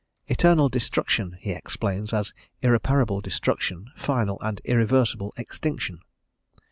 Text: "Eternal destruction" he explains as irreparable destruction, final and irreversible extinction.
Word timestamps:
"Eternal 0.27 0.67
destruction" 0.67 1.37
he 1.39 1.51
explains 1.51 2.11
as 2.11 2.33
irreparable 2.63 3.21
destruction, 3.21 3.85
final 3.95 4.39
and 4.41 4.59
irreversible 4.65 5.31
extinction. 5.37 5.99